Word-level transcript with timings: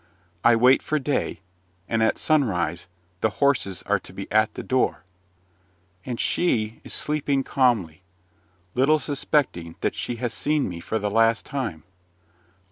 I 0.43 0.55
wait 0.55 0.81
for 0.81 0.97
day, 0.97 1.41
and 1.87 2.01
at 2.01 2.17
sunrise 2.17 2.87
the 3.19 3.29
horses 3.37 3.83
are 3.83 3.99
to 3.99 4.11
be 4.11 4.25
at 4.31 4.55
the 4.55 4.63
door. 4.63 5.03
And 6.07 6.19
she 6.19 6.81
is 6.83 6.91
sleeping 6.91 7.43
calmly, 7.43 8.01
little 8.73 8.97
suspecting 8.97 9.75
that 9.81 9.93
she 9.93 10.15
has 10.15 10.33
seen 10.33 10.67
me 10.67 10.79
for 10.79 10.97
the 10.97 11.11
last 11.11 11.45
time. 11.45 11.83